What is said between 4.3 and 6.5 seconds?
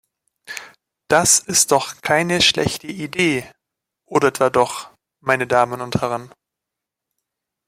doch, meine Damen und Herren?